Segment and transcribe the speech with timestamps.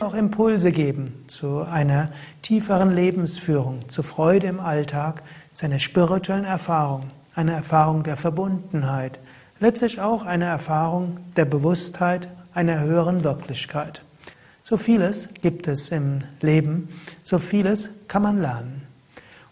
[0.00, 2.06] auch Impulse geben zu einer
[2.42, 5.22] tieferen Lebensführung, zu Freude im Alltag,
[5.54, 7.02] zu einer spirituellen Erfahrung,
[7.34, 9.18] einer Erfahrung der Verbundenheit,
[9.60, 14.02] letztlich auch eine Erfahrung der Bewusstheit einer höheren Wirklichkeit.
[14.62, 16.88] So vieles gibt es im Leben,
[17.22, 18.82] so vieles kann man lernen.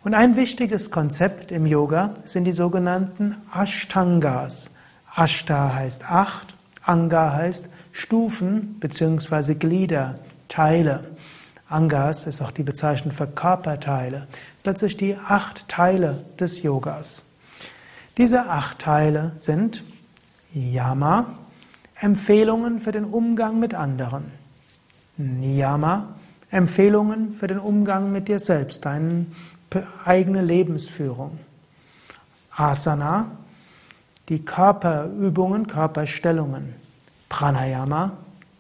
[0.04, 4.70] Und ein wichtiges Konzept im Yoga sind die sogenannten Ashtangas.
[5.16, 9.54] Ashta heißt acht, Anga heißt Stufen bzw.
[9.54, 10.14] Glieder,
[10.48, 11.04] Teile.
[11.68, 14.26] Angas ist auch die Bezeichnung für Körperteile.
[14.28, 17.24] Das sind letztlich die acht Teile des Yogas.
[18.16, 19.84] Diese acht Teile sind
[20.52, 21.26] Yama,
[22.00, 24.32] Empfehlungen für den Umgang mit anderen.
[25.16, 26.14] Niyama,
[26.50, 29.26] Empfehlungen für den Umgang mit dir selbst, deine
[30.04, 31.38] eigene Lebensführung.
[32.50, 33.30] Asana,
[34.28, 36.74] die Körperübungen, Körperstellungen.
[37.28, 38.12] Pranayama,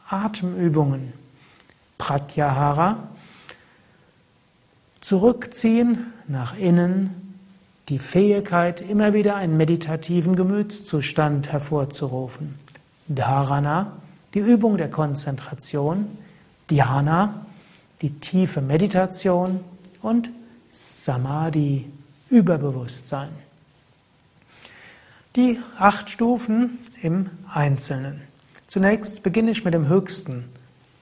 [0.08, 1.12] Atemübungen.
[1.98, 3.08] Pratyahara,
[5.00, 7.38] zurückziehen nach innen,
[7.88, 12.58] die Fähigkeit, immer wieder einen meditativen Gemütszustand hervorzurufen.
[13.06, 13.92] Dharana,
[14.34, 16.06] die Übung der Konzentration.
[16.70, 17.46] Dhyana,
[18.02, 19.60] die tiefe Meditation
[20.02, 20.30] und
[20.68, 21.86] Samadhi,
[22.28, 23.28] Überbewusstsein.
[25.36, 28.22] Die acht Stufen im Einzelnen.
[28.66, 30.46] Zunächst beginne ich mit dem höchsten,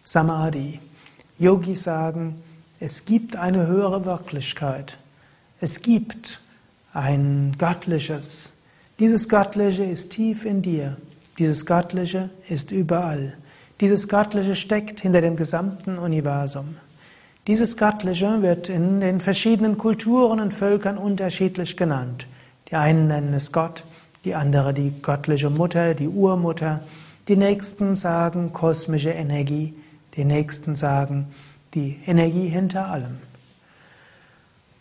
[0.05, 0.81] Samadhi.
[1.39, 2.37] Yogis sagen,
[2.79, 4.99] es gibt eine höhere Wirklichkeit.
[5.61, 6.41] Es gibt
[6.93, 8.53] ein Göttliches.
[8.99, 10.97] Dieses Göttliche ist tief in dir.
[11.39, 13.35] Dieses Göttliche ist überall.
[13.81, 16.77] Dieses Göttliche steckt hinter dem gesamten Universum.
[17.49, 22.27] Dieses Göttliche wird in den verschiedenen Kulturen und Völkern unterschiedlich genannt.
[22.71, 23.85] Die einen nennen es Gott,
[24.25, 26.81] die andere die göttliche Mutter, die Urmutter.
[27.27, 29.73] Die nächsten sagen kosmische Energie,
[30.17, 31.33] die nächsten sagen
[31.75, 33.19] die Energie hinter allem.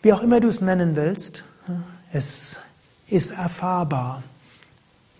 [0.02, 1.44] Wie auch immer du es nennen willst,
[2.12, 2.58] es
[3.08, 4.22] ist erfahrbar.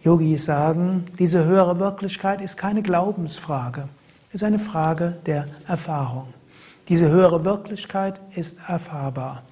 [0.04, 3.88] Yogis sagen, diese höhere Wirklichkeit ist keine Glaubensfrage,
[4.32, 6.34] ist eine Frage der Erfahrung.
[6.88, 9.42] Diese höhere Wirklichkeit ist erfahrbar.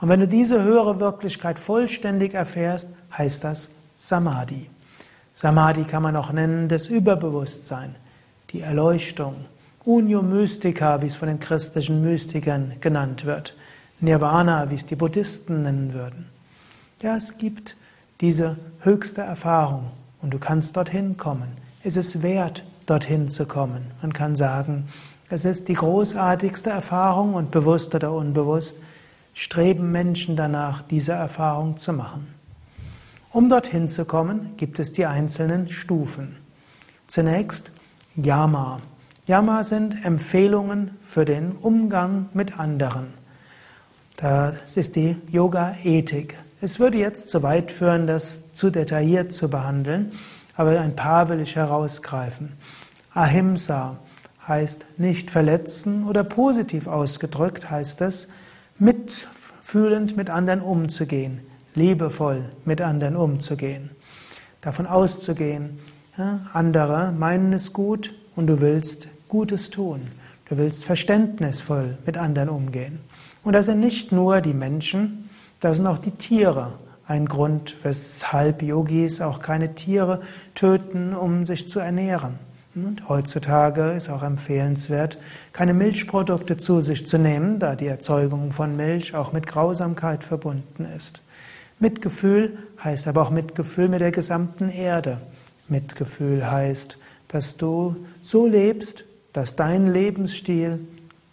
[0.00, 4.68] Und wenn du diese höhere Wirklichkeit vollständig erfährst, heißt das Samadhi.
[5.32, 7.94] Samadhi kann man auch nennen das Überbewusstsein,
[8.50, 9.46] die Erleuchtung,
[9.86, 13.54] Unio Mystica, wie es von den christlichen Mystikern genannt wird,
[14.00, 16.26] Nirvana, wie es die Buddhisten nennen würden.
[17.02, 17.76] Ja, es gibt
[18.22, 19.90] diese höchste Erfahrung
[20.22, 21.48] und du kannst dorthin kommen.
[21.82, 23.90] Es ist wert, dorthin zu kommen.
[24.00, 24.88] Man kann sagen,
[25.28, 28.78] es ist die großartigste Erfahrung und bewusst oder unbewusst
[29.34, 32.32] streben Menschen danach, diese Erfahrung zu machen.
[33.32, 36.36] Um dorthin zu kommen, gibt es die einzelnen Stufen.
[37.06, 37.70] Zunächst
[38.16, 38.80] Yama.
[39.26, 43.14] Yama sind Empfehlungen für den Umgang mit anderen.
[44.18, 46.36] Das ist die Yoga-Ethik.
[46.60, 50.12] Es würde jetzt zu weit führen, das zu detailliert zu behandeln,
[50.56, 52.52] aber ein paar will ich herausgreifen.
[53.14, 53.96] Ahimsa
[54.46, 58.28] heißt nicht verletzen oder positiv ausgedrückt heißt es,
[58.78, 61.40] mitfühlend mit anderen umzugehen,
[61.74, 63.88] liebevoll mit anderen umzugehen.
[64.60, 65.78] Davon auszugehen,
[66.52, 70.02] andere meinen es gut und du willst Gutes tun.
[70.48, 73.00] Du willst verständnisvoll mit anderen umgehen.
[73.42, 75.30] Und das sind nicht nur die Menschen,
[75.60, 76.72] da sind auch die Tiere
[77.06, 80.20] ein Grund, weshalb Yogis auch keine Tiere
[80.54, 82.38] töten, um sich zu ernähren.
[82.74, 85.18] Und heutzutage ist auch empfehlenswert,
[85.52, 90.84] keine Milchprodukte zu sich zu nehmen, da die Erzeugung von Milch auch mit Grausamkeit verbunden
[90.96, 91.22] ist.
[91.78, 95.20] Mitgefühl heißt aber auch Mitgefühl mit der gesamten Erde.
[95.68, 96.98] Mitgefühl heißt,
[97.28, 100.80] dass du so lebst, dass dein Lebensstil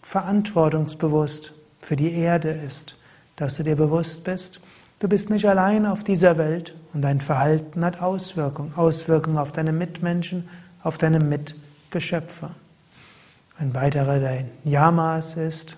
[0.02, 2.96] verantwortungsbewusst für die Erde ist
[3.36, 4.60] dass du dir bewusst bist,
[5.00, 9.72] du bist nicht allein auf dieser Welt und dein Verhalten hat Auswirkungen, Auswirkungen auf deine
[9.72, 10.48] Mitmenschen,
[10.82, 12.50] auf deine Mitgeschöpfe.
[13.58, 15.76] Ein weiterer der Yamas ist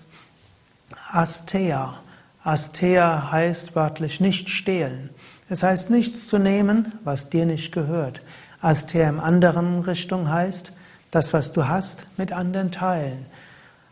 [1.11, 1.95] Astea.
[2.43, 5.09] Astea heißt wörtlich nicht stehlen.
[5.49, 8.21] Es heißt nichts zu nehmen, was dir nicht gehört.
[8.61, 10.71] Astea im anderen Richtung heißt,
[11.15, 13.25] das, was du hast, mit anderen teilen,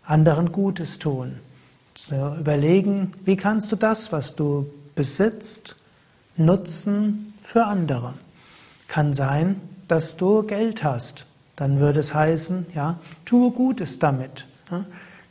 [0.03, 1.39] anderen Gutes tun
[1.93, 5.75] zu überlegen, wie kannst du das, was du besitzt,
[6.35, 8.15] nutzen für andere.
[8.87, 11.25] Kann sein, dass du Geld hast.
[11.55, 14.45] Dann würde es heißen, ja, tue Gutes damit.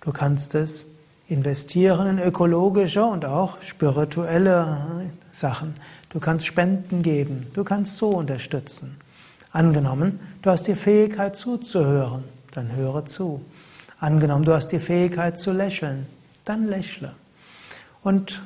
[0.00, 0.86] Du kannst es
[1.28, 5.74] investieren in ökologische und auch spirituelle Sachen.
[6.10, 7.48] Du kannst Spenden geben.
[7.54, 8.96] Du kannst so unterstützen.
[9.52, 13.42] Angenommen, du hast die Fähigkeit zuzuhören, dann höre zu.
[14.00, 16.06] Angenommen, du hast die Fähigkeit zu lächeln,
[16.44, 17.12] dann lächle.
[18.02, 18.40] Und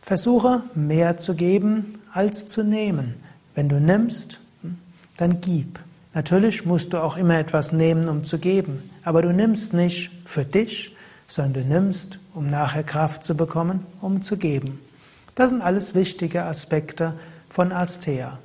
[0.00, 3.14] versuche mehr zu geben als zu nehmen.
[3.54, 4.78] Wenn du nimmst, hm,
[5.18, 5.78] dann gib.
[6.14, 10.44] Natürlich musst du auch immer etwas nehmen, um zu geben, aber du nimmst nicht für
[10.44, 10.94] dich,
[11.26, 14.80] sondern du nimmst, um nachher Kraft zu bekommen, um zu geben.
[15.34, 17.14] Das sind alles wichtige Aspekte
[17.48, 18.38] von Astea.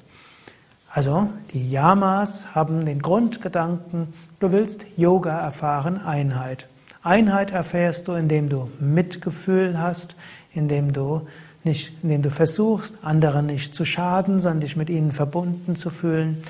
[0.98, 6.68] Also die Yamas haben den Grundgedanken, du willst Yoga erfahren, Einheit.
[7.04, 10.16] Einheit erfährst du, indem du Mitgefühl hast,
[10.56, 11.28] indem du
[11.64, 16.42] nicht, indem du versuchst, anderen nicht zu schaden, sondern dich mit ihnen verbunden zu fühlen.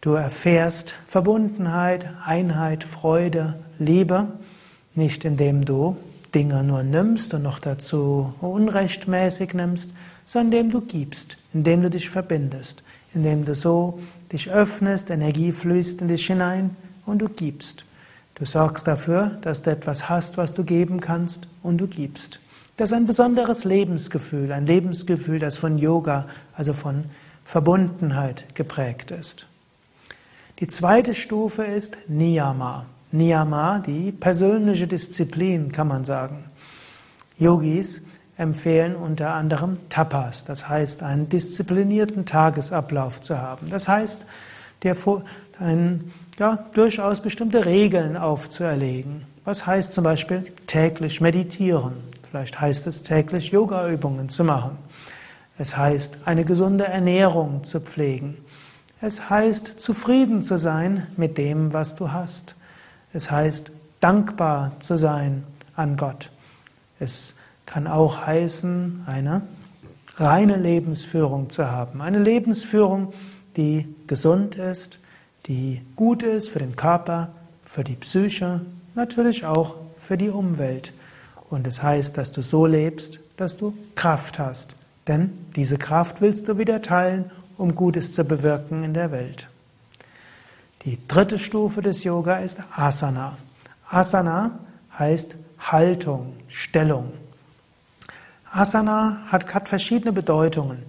[0.00, 4.26] Du erfährst Verbundenheit, Einheit, Freude, Liebe,
[4.96, 5.96] nicht indem du
[6.34, 9.92] Dinge nur nimmst und noch dazu unrechtmäßig nimmst,
[10.24, 12.82] sondern indem du gibst, indem du dich verbindest,
[13.16, 13.98] indem du so
[14.32, 17.84] dich öffnest, Energie fließt in dich hinein und du gibst.
[18.34, 22.38] Du sorgst dafür, dass du etwas hast, was du geben kannst und du gibst.
[22.76, 27.04] Das ist ein besonderes Lebensgefühl, ein Lebensgefühl, das von Yoga, also von
[27.44, 29.46] Verbundenheit geprägt ist.
[30.58, 32.86] Die zweite Stufe ist Niyama.
[33.12, 36.44] Niyama, die persönliche Disziplin, kann man sagen.
[37.38, 38.02] Yogis
[38.38, 43.70] empfehlen unter anderem Tapas, das heißt einen disziplinierten Tagesablauf zu haben.
[43.70, 44.26] Das heißt,
[44.82, 44.96] der,
[45.58, 49.22] einen, ja, durchaus bestimmte Regeln aufzuerlegen.
[49.44, 51.92] Was heißt zum Beispiel täglich meditieren?
[52.28, 54.76] Vielleicht heißt es täglich Yogaübungen zu machen.
[55.58, 58.36] Es heißt eine gesunde Ernährung zu pflegen.
[59.00, 62.54] Es heißt zufrieden zu sein mit dem, was du hast.
[63.12, 65.44] Es heißt dankbar zu sein
[65.74, 66.30] an Gott.
[66.98, 67.34] Es
[67.66, 69.42] kann auch heißen, eine
[70.16, 72.00] reine Lebensführung zu haben.
[72.00, 73.12] Eine Lebensführung,
[73.56, 74.98] die gesund ist,
[75.46, 77.28] die gut ist für den Körper,
[77.64, 78.62] für die Psyche,
[78.94, 80.92] natürlich auch für die Umwelt.
[81.50, 84.74] Und es heißt, dass du so lebst, dass du Kraft hast.
[85.06, 89.48] Denn diese Kraft willst du wieder teilen, um Gutes zu bewirken in der Welt.
[90.84, 93.36] Die dritte Stufe des Yoga ist Asana.
[93.88, 94.58] Asana
[94.98, 97.12] heißt Haltung, Stellung.
[98.52, 100.82] Asana hat, hat verschiedene Bedeutungen.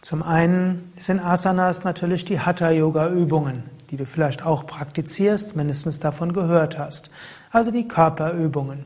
[0.00, 6.78] Zum einen sind Asanas natürlich die Hatha-Yoga-Übungen, die du vielleicht auch praktizierst, mindestens davon gehört
[6.78, 7.10] hast.
[7.50, 8.84] Also die Körperübungen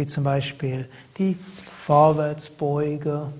[0.00, 0.88] wie zum Beispiel
[1.18, 1.38] die
[1.70, 3.30] Vorwärtsbeuge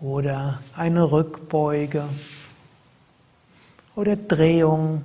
[0.00, 2.04] oder eine Rückbeuge
[3.94, 5.02] oder Drehung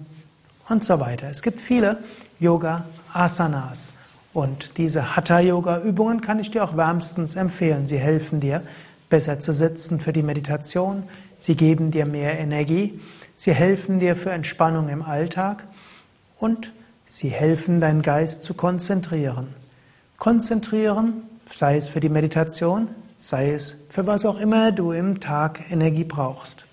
[0.67, 1.27] und so weiter.
[1.29, 2.03] Es gibt viele
[2.41, 3.93] Yoga-Asanas
[4.33, 7.85] und diese Hatha-Yoga-Übungen kann ich dir auch wärmstens empfehlen.
[7.85, 8.61] Sie helfen dir,
[9.09, 11.03] besser zu sitzen für die Meditation,
[11.37, 12.99] sie geben dir mehr Energie,
[13.35, 15.65] sie helfen dir für Entspannung im Alltag.
[16.37, 16.73] Und
[17.05, 19.47] sie helfen, deinen Geist zu konzentrieren.
[20.17, 22.87] Konzentrieren, sei es für die Meditation,
[23.17, 26.65] sei es für was auch immer du im Tag Energie brauchst.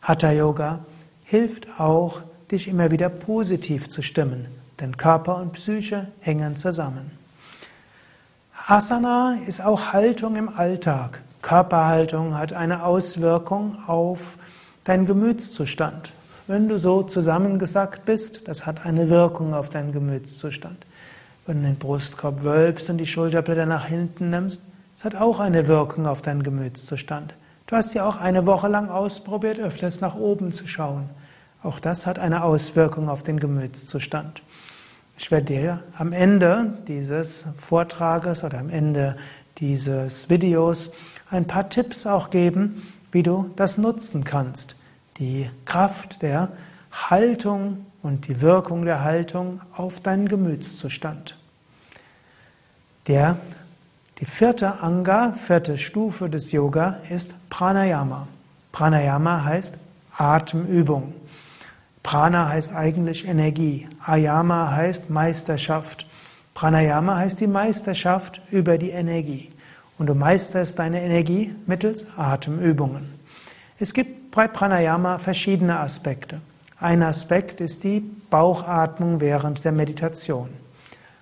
[0.00, 0.84] Hatha Yoga
[1.24, 4.46] hilft auch, dich immer wieder positiv zu stimmen,
[4.80, 7.10] denn Körper und Psyche hängen zusammen.
[8.66, 11.20] Asana ist auch Haltung im Alltag.
[11.42, 14.38] Körperhaltung hat eine Auswirkung auf
[14.84, 16.12] deinen Gemütszustand.
[16.48, 20.86] Wenn du so zusammengesackt bist, das hat eine Wirkung auf deinen Gemütszustand.
[21.46, 24.62] Wenn du den Brustkorb wölbst und die Schulterblätter nach hinten nimmst,
[24.94, 27.34] das hat auch eine Wirkung auf deinen Gemütszustand.
[27.66, 31.10] Du hast ja auch eine Woche lang ausprobiert, öfters nach oben zu schauen.
[31.62, 34.42] Auch das hat eine Auswirkung auf den Gemütszustand.
[35.18, 39.16] Ich werde dir am Ende dieses Vortrages oder am Ende
[39.58, 40.90] dieses Videos
[41.30, 42.82] ein paar Tipps auch geben,
[43.12, 44.76] wie du das nutzen kannst.
[45.18, 46.50] Die Kraft der
[46.92, 51.38] Haltung und die Wirkung der Haltung auf deinen Gemütszustand.
[53.06, 53.36] Der,
[54.20, 58.28] die vierte Anga, vierte Stufe des Yoga ist Pranayama.
[58.72, 59.76] Pranayama heißt
[60.16, 61.14] Atemübung.
[62.06, 63.88] Prana heißt eigentlich Energie.
[63.98, 66.06] Ayama heißt Meisterschaft.
[66.54, 69.50] Pranayama heißt die Meisterschaft über die Energie.
[69.98, 73.12] Und du meisterst deine Energie mittels Atemübungen.
[73.80, 76.40] Es gibt bei Pranayama verschiedene Aspekte.
[76.78, 80.50] Ein Aspekt ist die Bauchatmung während der Meditation.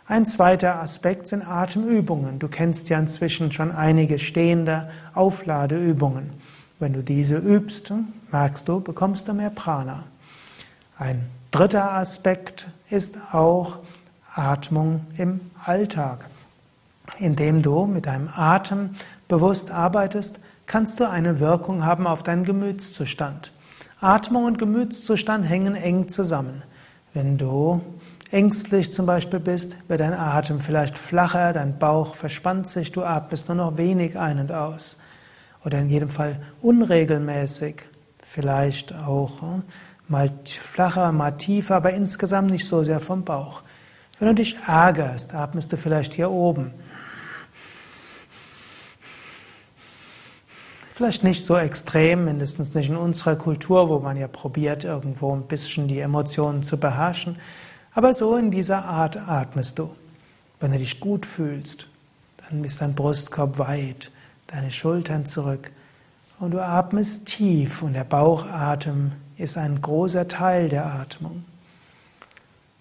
[0.06, 2.38] Ein zweiter Aspekt sind Atemübungen.
[2.38, 6.34] Du kennst ja inzwischen schon einige stehende Aufladeübungen.
[6.78, 7.90] Wenn du diese übst,
[8.30, 10.04] merkst du, bekommst du mehr Prana.
[10.96, 13.78] Ein dritter Aspekt ist auch
[14.32, 16.26] Atmung im Alltag.
[17.18, 18.90] Indem du mit deinem Atem
[19.26, 23.52] bewusst arbeitest, kannst du eine Wirkung haben auf deinen Gemütszustand.
[24.00, 26.62] Atmung und Gemütszustand hängen eng zusammen.
[27.12, 27.80] Wenn du
[28.30, 33.48] ängstlich zum Beispiel bist, wird dein Atem vielleicht flacher, dein Bauch verspannt sich, du atmest
[33.48, 34.96] nur noch wenig ein und aus.
[35.64, 37.82] Oder in jedem Fall unregelmäßig,
[38.24, 39.42] vielleicht auch
[40.08, 43.62] mal flacher, mal tiefer, aber insgesamt nicht so sehr vom Bauch.
[44.18, 46.72] Wenn du dich ärgerst, atmest du vielleicht hier oben.
[50.92, 55.42] Vielleicht nicht so extrem, mindestens nicht in unserer Kultur, wo man ja probiert, irgendwo ein
[55.42, 57.36] bisschen die Emotionen zu beherrschen.
[57.92, 59.96] Aber so in dieser Art atmest du.
[60.60, 61.88] Wenn du dich gut fühlst,
[62.36, 64.12] dann ist dein Brustkorb weit,
[64.46, 65.72] deine Schultern zurück
[66.38, 71.44] und du atmest tief und der Bauchatem ist ein großer Teil der Atmung.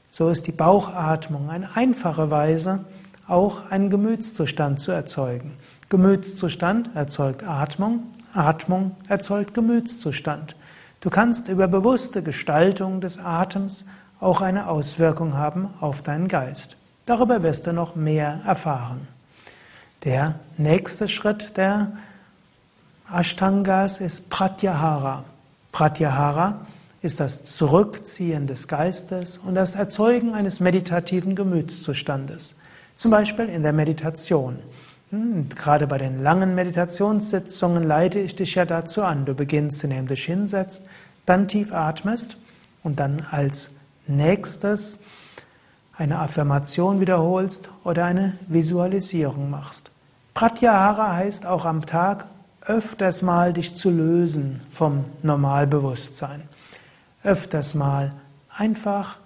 [0.10, 2.86] So ist die Bauchatmung eine einfache Weise,
[3.28, 5.54] auch einen Gemütszustand zu erzeugen.
[5.90, 10.56] Gemütszustand erzeugt Atmung, Atmung erzeugt Gemütszustand.
[11.02, 13.86] Du kannst über bewusste Gestaltung des Atems
[14.20, 16.78] auch eine Auswirkung haben auf deinen Geist.
[17.06, 19.08] Darüber wirst du noch mehr erfahren.
[20.04, 21.92] Der nächste Schritt der
[23.12, 25.26] Ashtangas ist Pratyahara.
[25.74, 26.62] Pratyahara
[27.02, 32.56] ist das Zurückziehen des Geistes und das Erzeugen eines meditativen Gemütszustandes.
[32.96, 34.60] Zum Beispiel in der Meditation.
[35.10, 39.26] Hm, gerade bei den langen Meditationssitzungen leite ich dich ja dazu an.
[39.26, 40.84] Du beginnst, indem du dich hinsetzt,
[41.26, 42.38] dann tief atmest
[42.84, 43.72] und dann als
[44.06, 45.00] nächstes
[45.98, 49.90] eine Affirmation wiederholst oder eine Visualisierung machst.
[50.36, 52.28] Pratyahara heißt auch am Tag
[52.66, 56.44] öfters mal dich zu lösen vom Normalbewusstsein.
[57.24, 58.12] Öfters mal
[58.50, 59.18] einfach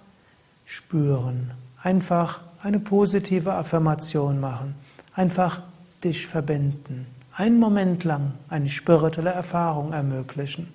[0.64, 1.52] spüren,
[1.82, 4.74] einfach eine positive Affirmation machen,
[5.14, 5.62] einfach
[6.02, 10.72] dich verbinden, einen Moment lang eine spirituelle Erfahrung ermöglichen.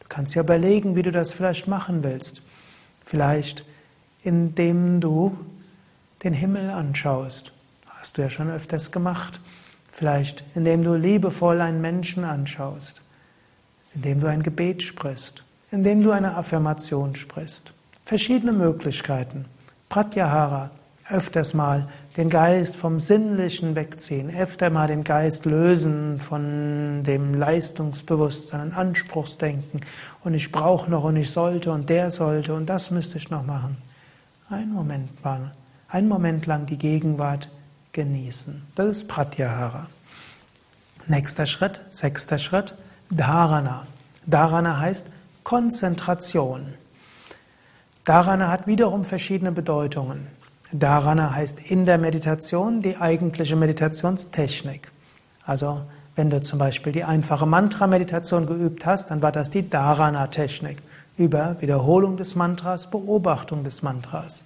[0.00, 2.42] Du kannst ja überlegen, wie du das vielleicht machen willst.
[3.04, 3.64] Vielleicht
[4.24, 5.38] indem du
[6.24, 7.52] den Himmel anschaust.
[7.86, 9.40] Hast du ja schon öfters gemacht.
[9.96, 13.00] Vielleicht indem du liebevoll einen Menschen anschaust.
[13.94, 15.44] Indem du ein Gebet sprichst.
[15.70, 17.72] Indem du eine Affirmation sprichst.
[18.04, 19.44] Verschiedene Möglichkeiten.
[19.88, 20.72] Pratyahara,
[21.08, 21.86] öfters mal
[22.16, 29.80] den Geist vom Sinnlichen wegziehen, öfter mal den Geist lösen von dem Leistungsbewusstsein, Anspruchsdenken
[30.24, 33.44] und ich brauche noch und ich sollte und der sollte und das müsste ich noch
[33.44, 33.76] machen.
[34.48, 35.52] Ein Moment mal,
[35.88, 37.48] ein Moment lang die Gegenwart
[37.94, 38.62] genießen.
[38.74, 39.86] Das ist Pratyahara.
[41.06, 42.74] Nächster Schritt, sechster Schritt,
[43.10, 43.86] Dharana.
[44.26, 45.06] Dharana heißt
[45.42, 46.74] Konzentration.
[48.04, 50.26] Dharana hat wiederum verschiedene Bedeutungen.
[50.72, 54.90] Dharana heißt in der Meditation die eigentliche Meditationstechnik.
[55.46, 55.82] Also
[56.16, 60.78] wenn du zum Beispiel die einfache Mantra-Meditation geübt hast, dann war das die Dharana-Technik
[61.16, 64.44] über Wiederholung des Mantras, Beobachtung des Mantras.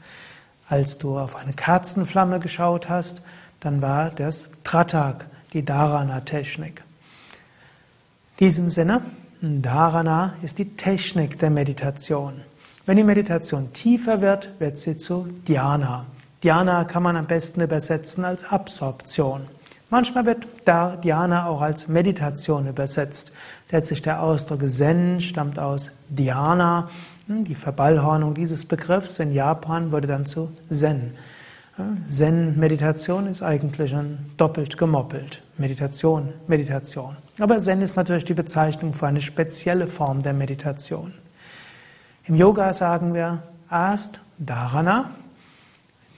[0.69, 3.23] Als du auf eine Kerzenflamme geschaut hast,
[3.61, 6.85] dann war das Tratak, die Dharana-Technik.
[8.39, 9.03] In diesem Sinne,
[9.41, 12.43] Dharana ist die Technik der Meditation.
[12.87, 16.07] Wenn die Meditation tiefer wird, wird sie zu Dhyana.
[16.43, 19.47] Dhyana kann man am besten übersetzen als Absorption.
[19.91, 23.33] Manchmal wird Dhyana auch als Meditation übersetzt.
[23.71, 26.89] Letztlich der Ausdruck Zen stammt aus Dhyana.
[27.31, 31.13] Die Verballhornung dieses Begriffs in Japan wurde dann zu Zen.
[32.09, 35.43] Zen-Meditation ist eigentlich ein doppelt gemoppelt.
[35.59, 37.17] Meditation, Meditation.
[37.39, 41.13] Aber Zen ist natürlich die Bezeichnung für eine spezielle Form der Meditation.
[42.25, 45.11] Im Yoga sagen wir erst Dharana,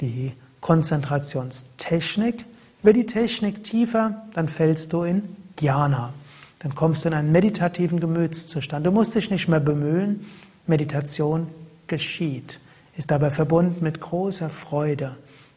[0.00, 2.44] die Konzentrationstechnik.
[2.82, 6.12] Wird die Technik tiefer, dann fällst du in Dhyana.
[6.60, 8.86] Dann kommst du in einen meditativen Gemütszustand.
[8.86, 10.24] Du musst dich nicht mehr bemühen.
[10.70, 11.48] Meditation
[11.86, 12.58] geschieht,
[12.96, 15.16] ist dabei verbunden mit großer Freude,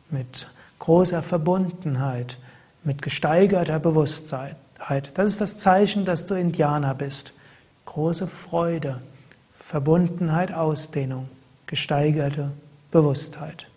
[0.10, 0.48] mit
[0.80, 2.38] großer Verbundenheit,
[2.84, 4.58] mit gesteigerter Bewusstheit.
[5.14, 7.34] Das ist das Zeichen, dass du in Dhyana bist.
[7.86, 9.02] Große Freude,
[9.60, 11.30] Verbundenheit, Ausdehnung,
[11.68, 12.52] gesteigerte
[12.92, 13.68] Bewusstheit.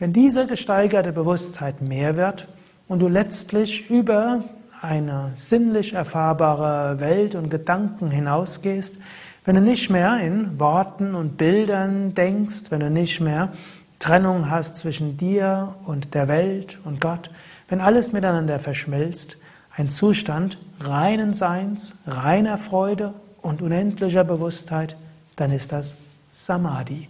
[0.00, 2.48] Wenn diese gesteigerte Bewusstheit mehr wird
[2.88, 4.42] und du letztlich über
[4.80, 8.96] eine sinnlich erfahrbare Welt und Gedanken hinausgehst,
[9.44, 13.52] wenn du nicht mehr in Worten und Bildern denkst, wenn du nicht mehr
[13.98, 17.30] Trennung hast zwischen dir und der Welt und Gott,
[17.68, 19.38] wenn alles miteinander verschmilzt,
[19.76, 24.96] ein Zustand reinen Seins, reiner Freude und unendlicher Bewusstheit,
[25.36, 25.96] dann ist das
[26.30, 27.08] Samadhi,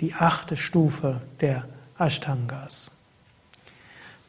[0.00, 1.64] die achte Stufe der
[1.98, 2.90] Ashtangas.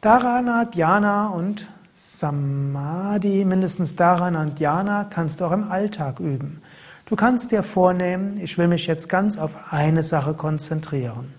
[0.00, 6.60] Dharana, Dhyana und Samadhi, mindestens Dharana und Dhyana, kannst du auch im Alltag üben.
[7.08, 11.32] Du kannst dir vornehmen, ich will mich jetzt ganz auf eine Sache konzentrieren.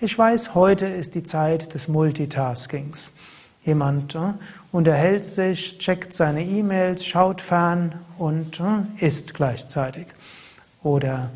[0.00, 3.12] Ich weiß, heute ist die Zeit des Multitaskings.
[3.64, 4.34] Jemand äh,
[4.70, 10.08] unterhält sich, checkt seine E-Mails, schaut fern und äh, isst gleichzeitig.
[10.82, 11.30] Oder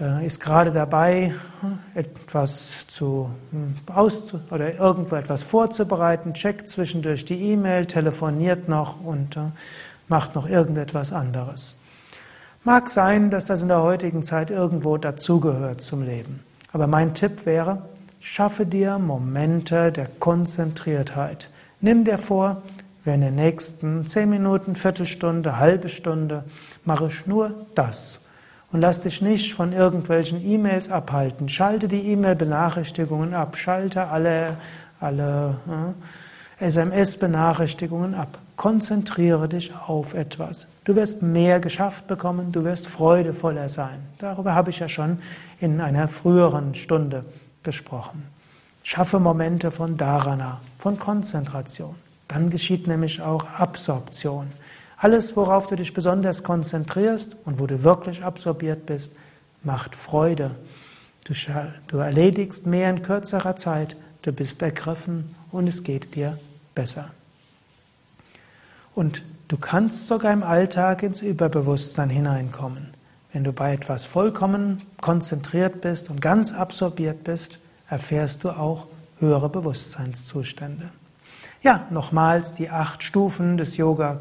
[0.00, 1.34] äh, ist gerade dabei,
[1.94, 9.04] äh, etwas zu hm, aus oder irgendwo etwas vorzubereiten, checkt zwischendurch die E-Mail, telefoniert noch
[9.04, 9.50] und äh,
[10.08, 11.76] macht noch irgendetwas anderes.
[12.64, 16.40] Mag sein, dass das in der heutigen Zeit irgendwo dazugehört zum Leben.
[16.72, 17.82] Aber mein Tipp wäre,
[18.20, 21.50] schaffe dir Momente der Konzentriertheit.
[21.80, 22.62] Nimm dir vor,
[23.04, 26.44] in den nächsten zehn Minuten, Viertelstunde, halbe Stunde
[26.84, 28.20] mache ich nur das.
[28.70, 31.48] Und lass dich nicht von irgendwelchen E-Mails abhalten.
[31.48, 33.56] Schalte die E-Mail-Benachrichtigungen ab.
[33.56, 34.56] Schalte alle,
[35.00, 36.02] alle äh,
[36.62, 38.38] SMS-Benachrichtigungen ab.
[38.56, 40.68] Konzentriere dich auf etwas.
[40.84, 43.98] Du wirst mehr geschafft bekommen, du wirst freudevoller sein.
[44.18, 45.18] Darüber habe ich ja schon
[45.60, 47.24] in einer früheren Stunde
[47.64, 48.22] gesprochen.
[48.84, 51.96] Schaffe Momente von Dharana, von Konzentration.
[52.28, 54.46] Dann geschieht nämlich auch Absorption.
[54.96, 59.12] Alles, worauf du dich besonders konzentrierst und wo du wirklich absorbiert bist,
[59.64, 60.52] macht Freude.
[61.24, 61.34] Du,
[61.88, 66.38] du erledigst mehr in kürzerer Zeit, du bist ergriffen und es geht dir
[66.74, 67.10] besser.
[68.94, 72.88] Und du kannst sogar im Alltag ins Überbewusstsein hineinkommen.
[73.32, 78.86] Wenn du bei etwas vollkommen konzentriert bist und ganz absorbiert bist, erfährst du auch
[79.18, 80.90] höhere Bewusstseinszustände.
[81.62, 84.20] Ja, nochmals die acht Stufen des Yoga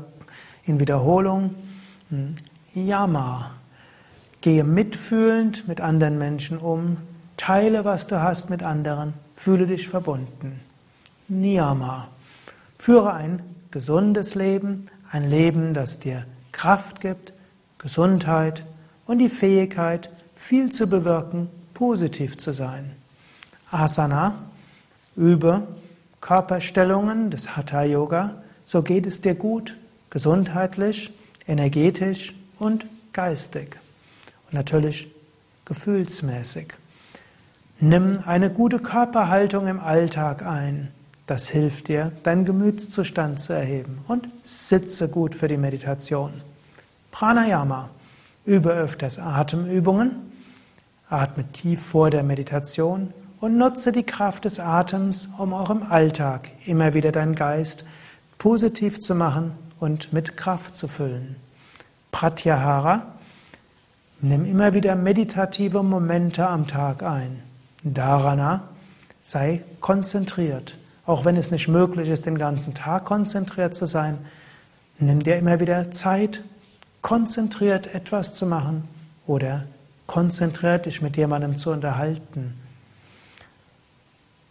[0.63, 1.55] in Wiederholung.
[2.09, 2.35] Hm.
[2.73, 3.51] Yama.
[4.41, 6.97] Gehe mitfühlend mit anderen Menschen um.
[7.37, 9.13] Teile, was du hast mit anderen.
[9.35, 10.59] Fühle dich verbunden.
[11.27, 12.07] Niyama.
[12.81, 17.31] Führe ein gesundes Leben, ein Leben, das dir Kraft gibt,
[17.77, 18.65] Gesundheit
[19.05, 22.93] und die Fähigkeit, viel zu bewirken, positiv zu sein.
[23.69, 24.33] Asana.
[25.15, 25.67] Übe
[26.21, 28.41] Körperstellungen des Hatha Yoga.
[28.65, 29.77] So geht es dir gut
[30.09, 31.13] gesundheitlich,
[31.47, 33.77] energetisch und geistig.
[34.47, 35.07] Und natürlich
[35.65, 36.73] gefühlsmäßig.
[37.79, 40.87] Nimm eine gute Körperhaltung im Alltag ein.
[41.31, 43.99] Das hilft dir, deinen Gemütszustand zu erheben.
[44.09, 46.33] Und sitze gut für die Meditation.
[47.11, 47.87] Pranayama.
[48.43, 50.11] Übe öfters Atemübungen.
[51.09, 56.49] Atme tief vor der Meditation und nutze die Kraft des Atems, um auch im Alltag
[56.65, 57.85] immer wieder deinen Geist
[58.37, 61.37] positiv zu machen und mit Kraft zu füllen.
[62.11, 63.05] Pratyahara,
[64.19, 67.41] nimm immer wieder meditative Momente am Tag ein.
[67.83, 68.63] Dharana,
[69.21, 70.75] sei konzentriert.
[71.11, 74.17] Auch wenn es nicht möglich ist, den ganzen Tag konzentriert zu sein,
[74.97, 76.41] nimm dir immer wieder Zeit,
[77.01, 78.87] konzentriert etwas zu machen
[79.27, 79.65] oder
[80.07, 82.53] konzentriert dich mit jemandem zu unterhalten.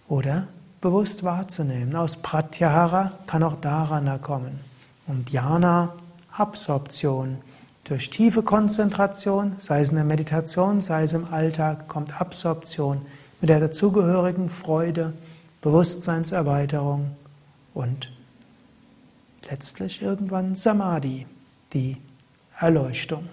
[0.07, 0.49] Oder
[0.83, 1.97] bewusst wahrzunehmen.
[1.97, 4.61] Aus Pratyahara kann auch Dharana kommen.
[5.07, 5.95] Und Jnana,
[6.31, 7.39] Absorption.
[7.85, 13.01] Durch tiefe Konzentration, sei es in der Meditation, sei es im Alltag, kommt Absorption
[13.41, 15.15] mit der dazugehörigen Freude,
[15.63, 17.17] Bewusstseinserweiterung
[17.75, 18.11] und
[19.51, 21.27] letztlich irgendwann Samadhi,
[21.73, 21.99] die
[22.59, 23.29] Erleuchtung.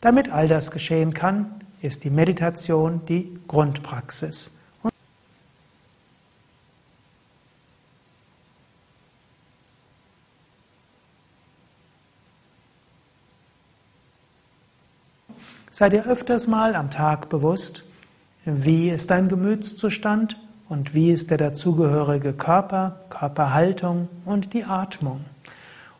[0.00, 4.50] Damit all das geschehen kann, ist die Meditation die Grundpraxis.
[15.70, 17.86] Sei dir öfters mal am Tag bewusst,
[18.44, 20.36] wie ist dein Gemütszustand
[20.70, 25.24] und wie ist der dazugehörige Körper, Körperhaltung und die Atmung.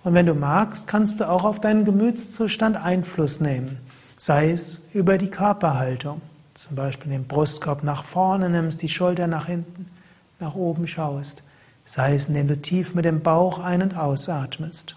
[0.05, 3.79] Und wenn du magst, kannst du auch auf deinen Gemütszustand Einfluss nehmen,
[4.17, 6.23] sei es über die Körperhaltung,
[6.55, 9.91] zum Beispiel den Brustkorb nach vorne nimmst, die Schulter nach hinten,
[10.39, 11.43] nach oben schaust,
[11.85, 14.95] sei es indem du tief mit dem Bauch ein- und ausatmest.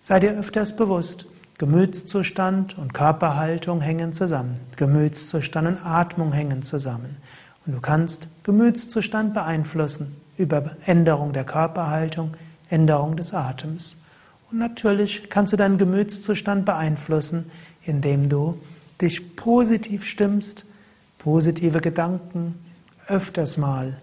[0.00, 1.26] Sei dir öfters bewusst,
[1.58, 4.60] Gemütszustand und Körperhaltung hängen zusammen.
[4.76, 7.18] Gemütszustand und Atmung hängen zusammen.
[7.66, 12.34] Und du kannst Gemütszustand beeinflussen über Änderung der Körperhaltung,
[12.68, 13.96] Änderung des Atems.
[14.50, 17.50] Und natürlich kannst du deinen Gemütszustand beeinflussen,
[17.84, 18.60] indem du
[19.00, 20.64] dich positiv stimmst,
[21.18, 22.58] positive Gedanken,
[23.06, 23.98] öfters mal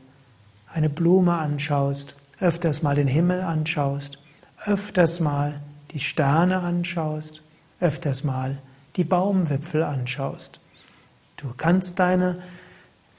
[0.74, 4.19] eine Blume anschaust, öfters mal den Himmel anschaust,
[4.65, 7.43] öfters mal die Sterne anschaust,
[7.80, 8.58] öfters mal
[8.95, 10.60] die Baumwipfel anschaust.
[11.38, 12.38] Du kannst deine,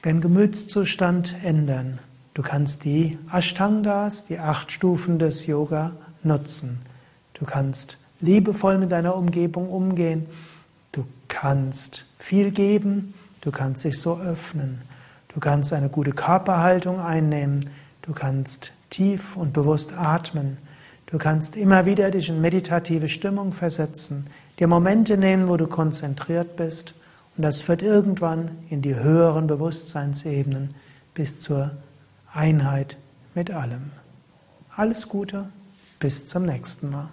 [0.03, 1.99] deinen Gemütszustand ändern.
[2.33, 5.91] Du kannst die Ashtangas, die acht Stufen des Yoga,
[6.23, 6.79] nutzen.
[7.33, 10.27] Du kannst liebevoll mit deiner Umgebung umgehen.
[10.91, 13.13] Du kannst viel geben.
[13.41, 14.81] Du kannst dich so öffnen.
[15.33, 17.69] Du kannst eine gute Körperhaltung einnehmen.
[18.01, 20.57] Du kannst tief und bewusst atmen.
[21.07, 24.25] Du kannst immer wieder dich in meditative Stimmung versetzen,
[24.59, 26.95] dir Momente nehmen, wo du konzentriert bist.
[27.35, 30.69] Und das führt irgendwann in die höheren Bewusstseinsebenen
[31.13, 31.71] bis zur
[32.31, 32.97] Einheit
[33.33, 33.91] mit allem.
[34.75, 35.49] Alles Gute,
[35.99, 37.09] bis zum nächsten Mal.